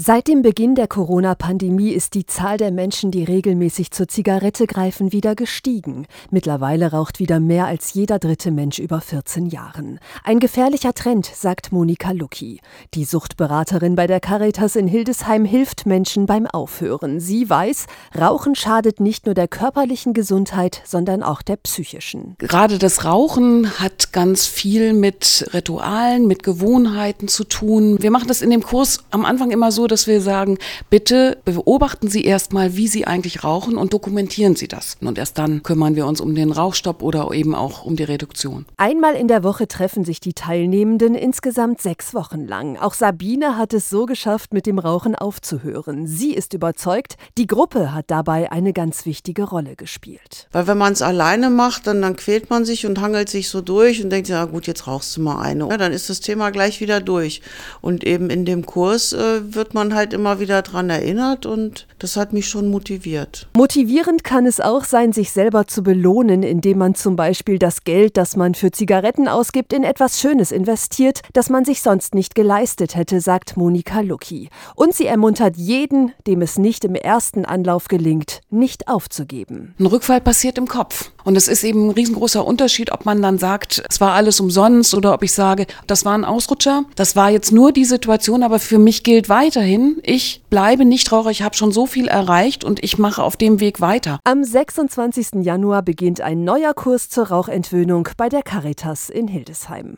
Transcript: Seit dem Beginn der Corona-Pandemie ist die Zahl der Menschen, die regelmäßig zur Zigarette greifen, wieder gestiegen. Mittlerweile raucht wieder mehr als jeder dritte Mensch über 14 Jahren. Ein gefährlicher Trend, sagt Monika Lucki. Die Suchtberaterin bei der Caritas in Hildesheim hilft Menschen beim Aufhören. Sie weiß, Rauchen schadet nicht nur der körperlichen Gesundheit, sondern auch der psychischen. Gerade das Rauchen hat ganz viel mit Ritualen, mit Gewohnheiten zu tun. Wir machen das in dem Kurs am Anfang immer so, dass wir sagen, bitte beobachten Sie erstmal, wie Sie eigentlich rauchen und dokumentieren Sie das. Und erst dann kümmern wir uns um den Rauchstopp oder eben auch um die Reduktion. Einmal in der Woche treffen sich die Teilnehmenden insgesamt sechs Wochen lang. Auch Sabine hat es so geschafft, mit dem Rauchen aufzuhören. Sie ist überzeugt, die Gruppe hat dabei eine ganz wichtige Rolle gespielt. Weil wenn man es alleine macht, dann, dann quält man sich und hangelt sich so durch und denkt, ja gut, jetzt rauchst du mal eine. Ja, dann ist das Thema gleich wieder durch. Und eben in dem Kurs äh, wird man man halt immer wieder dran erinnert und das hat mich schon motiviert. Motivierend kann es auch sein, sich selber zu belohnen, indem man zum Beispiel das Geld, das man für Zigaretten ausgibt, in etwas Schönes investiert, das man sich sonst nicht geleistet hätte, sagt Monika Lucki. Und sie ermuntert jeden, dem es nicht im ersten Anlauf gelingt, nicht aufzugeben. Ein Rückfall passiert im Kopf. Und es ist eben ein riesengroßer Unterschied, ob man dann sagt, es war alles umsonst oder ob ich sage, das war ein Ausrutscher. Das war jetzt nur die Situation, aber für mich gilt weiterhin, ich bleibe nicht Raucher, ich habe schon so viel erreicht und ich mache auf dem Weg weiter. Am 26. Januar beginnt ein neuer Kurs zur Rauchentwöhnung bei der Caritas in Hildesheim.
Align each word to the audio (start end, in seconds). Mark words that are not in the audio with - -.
Seit 0.00 0.28
dem 0.28 0.42
Beginn 0.42 0.76
der 0.76 0.86
Corona-Pandemie 0.86 1.90
ist 1.90 2.14
die 2.14 2.24
Zahl 2.24 2.56
der 2.56 2.70
Menschen, 2.70 3.10
die 3.10 3.24
regelmäßig 3.24 3.90
zur 3.90 4.06
Zigarette 4.06 4.68
greifen, 4.68 5.10
wieder 5.10 5.34
gestiegen. 5.34 6.06
Mittlerweile 6.30 6.92
raucht 6.92 7.18
wieder 7.18 7.40
mehr 7.40 7.66
als 7.66 7.94
jeder 7.94 8.20
dritte 8.20 8.52
Mensch 8.52 8.78
über 8.78 9.00
14 9.00 9.46
Jahren. 9.46 9.98
Ein 10.22 10.38
gefährlicher 10.38 10.94
Trend, 10.94 11.26
sagt 11.26 11.72
Monika 11.72 12.12
Lucki. 12.12 12.60
Die 12.94 13.04
Suchtberaterin 13.04 13.96
bei 13.96 14.06
der 14.06 14.20
Caritas 14.20 14.76
in 14.76 14.86
Hildesheim 14.86 15.44
hilft 15.44 15.84
Menschen 15.84 16.26
beim 16.26 16.46
Aufhören. 16.46 17.18
Sie 17.18 17.50
weiß, 17.50 17.86
Rauchen 18.16 18.54
schadet 18.54 19.00
nicht 19.00 19.26
nur 19.26 19.34
der 19.34 19.48
körperlichen 19.48 20.14
Gesundheit, 20.14 20.80
sondern 20.84 21.24
auch 21.24 21.42
der 21.42 21.56
psychischen. 21.56 22.36
Gerade 22.38 22.78
das 22.78 23.04
Rauchen 23.04 23.80
hat 23.80 24.12
ganz 24.12 24.46
viel 24.46 24.92
mit 24.92 25.50
Ritualen, 25.52 26.28
mit 26.28 26.44
Gewohnheiten 26.44 27.26
zu 27.26 27.42
tun. 27.42 28.00
Wir 28.00 28.12
machen 28.12 28.28
das 28.28 28.42
in 28.42 28.50
dem 28.50 28.62
Kurs 28.62 29.00
am 29.10 29.24
Anfang 29.24 29.50
immer 29.50 29.72
so, 29.72 29.87
dass 29.88 30.06
wir 30.06 30.20
sagen, 30.20 30.58
bitte 30.90 31.38
beobachten 31.44 32.08
Sie 32.08 32.24
erstmal, 32.24 32.76
wie 32.76 32.88
Sie 32.88 33.06
eigentlich 33.06 33.44
rauchen 33.44 33.76
und 33.76 33.92
dokumentieren 33.92 34.56
Sie 34.56 34.68
das. 34.68 34.96
Und 35.00 35.18
erst 35.18 35.38
dann 35.38 35.62
kümmern 35.62 35.96
wir 35.96 36.06
uns 36.06 36.20
um 36.20 36.34
den 36.34 36.52
Rauchstopp 36.52 37.02
oder 37.02 37.30
eben 37.32 37.54
auch 37.54 37.84
um 37.84 37.96
die 37.96 38.04
Reduktion. 38.04 38.66
Einmal 38.76 39.14
in 39.14 39.28
der 39.28 39.42
Woche 39.42 39.68
treffen 39.68 40.04
sich 40.04 40.20
die 40.20 40.34
Teilnehmenden 40.34 41.14
insgesamt 41.14 41.80
sechs 41.80 42.14
Wochen 42.14 42.46
lang. 42.46 42.76
Auch 42.76 42.94
Sabine 42.94 43.56
hat 43.56 43.72
es 43.74 43.90
so 43.90 44.06
geschafft, 44.06 44.52
mit 44.52 44.66
dem 44.66 44.78
Rauchen 44.78 45.14
aufzuhören. 45.14 46.06
Sie 46.06 46.34
ist 46.34 46.54
überzeugt, 46.54 47.16
die 47.36 47.46
Gruppe 47.46 47.94
hat 47.94 48.10
dabei 48.10 48.50
eine 48.50 48.72
ganz 48.72 49.06
wichtige 49.06 49.44
Rolle 49.44 49.76
gespielt. 49.76 50.48
Weil 50.52 50.66
wenn 50.66 50.78
man 50.78 50.92
es 50.92 51.02
alleine 51.02 51.50
macht, 51.50 51.86
dann, 51.86 52.02
dann 52.02 52.16
quält 52.16 52.50
man 52.50 52.64
sich 52.64 52.86
und 52.86 53.00
hangelt 53.00 53.28
sich 53.28 53.48
so 53.48 53.60
durch 53.60 54.02
und 54.02 54.10
denkt, 54.10 54.28
ja 54.28 54.44
gut, 54.44 54.66
jetzt 54.66 54.86
rauchst 54.86 55.16
du 55.16 55.20
mal 55.20 55.40
eine. 55.40 55.68
Ja, 55.68 55.76
dann 55.76 55.92
ist 55.92 56.10
das 56.10 56.20
Thema 56.20 56.50
gleich 56.50 56.80
wieder 56.80 57.00
durch. 57.00 57.42
Und 57.80 58.02
eben 58.04 58.30
in 58.30 58.44
dem 58.44 58.66
Kurs 58.66 59.12
äh, 59.12 59.54
wird 59.54 59.74
man 59.74 59.77
man 59.78 59.94
halt 59.94 60.12
immer 60.12 60.40
wieder 60.40 60.62
dran 60.62 60.90
erinnert 60.90 61.46
und 61.46 61.86
das 62.00 62.16
hat 62.16 62.32
mich 62.32 62.48
schon 62.48 62.68
motiviert. 62.68 63.46
Motivierend 63.56 64.24
kann 64.24 64.44
es 64.44 64.60
auch 64.60 64.82
sein, 64.82 65.12
sich 65.12 65.30
selber 65.30 65.68
zu 65.68 65.84
belohnen, 65.84 66.42
indem 66.42 66.78
man 66.78 66.96
zum 66.96 67.14
Beispiel 67.14 67.60
das 67.60 67.84
Geld, 67.84 68.16
das 68.16 68.34
man 68.34 68.56
für 68.56 68.72
Zigaretten 68.72 69.28
ausgibt, 69.28 69.72
in 69.72 69.84
etwas 69.84 70.18
Schönes 70.18 70.50
investiert, 70.50 71.20
das 71.32 71.48
man 71.48 71.64
sich 71.64 71.80
sonst 71.80 72.12
nicht 72.16 72.34
geleistet 72.34 72.96
hätte, 72.96 73.20
sagt 73.20 73.56
Monika 73.56 74.00
Lucki. 74.00 74.50
Und 74.74 74.94
sie 74.94 75.06
ermuntert 75.06 75.56
jeden, 75.56 76.10
dem 76.26 76.42
es 76.42 76.58
nicht 76.58 76.84
im 76.84 76.96
ersten 76.96 77.44
Anlauf 77.44 77.86
gelingt, 77.86 78.40
nicht 78.50 78.88
aufzugeben. 78.88 79.76
Ein 79.78 79.86
Rückfall 79.86 80.20
passiert 80.20 80.58
im 80.58 80.66
Kopf. 80.66 81.12
Und 81.24 81.36
es 81.36 81.48
ist 81.48 81.64
eben 81.64 81.86
ein 81.86 81.90
riesengroßer 81.90 82.44
Unterschied, 82.44 82.92
ob 82.92 83.04
man 83.04 83.20
dann 83.22 83.38
sagt, 83.38 83.82
es 83.88 84.00
war 84.00 84.12
alles 84.12 84.40
umsonst 84.40 84.94
oder 84.94 85.14
ob 85.14 85.22
ich 85.22 85.32
sage, 85.32 85.66
das 85.86 86.04
war 86.04 86.14
ein 86.14 86.24
Ausrutscher. 86.24 86.84
Das 86.96 87.16
war 87.16 87.30
jetzt 87.30 87.52
nur 87.52 87.72
die 87.72 87.84
Situation, 87.84 88.42
aber 88.42 88.58
für 88.58 88.78
mich 88.78 89.02
gilt 89.02 89.28
weiterhin, 89.28 89.98
ich 90.02 90.42
bleibe 90.50 90.84
nicht 90.84 91.10
Raucher, 91.12 91.30
ich 91.30 91.42
habe 91.42 91.56
schon 91.56 91.72
so 91.72 91.86
viel 91.86 92.08
erreicht 92.08 92.64
und 92.64 92.82
ich 92.82 92.98
mache 92.98 93.22
auf 93.22 93.36
dem 93.36 93.60
Weg 93.60 93.80
weiter. 93.80 94.18
Am 94.24 94.44
26. 94.44 95.42
Januar 95.42 95.82
beginnt 95.82 96.20
ein 96.20 96.44
neuer 96.44 96.74
Kurs 96.74 97.08
zur 97.08 97.28
Rauchentwöhnung 97.28 98.08
bei 98.16 98.28
der 98.28 98.42
Caritas 98.42 99.10
in 99.10 99.28
Hildesheim. 99.28 99.96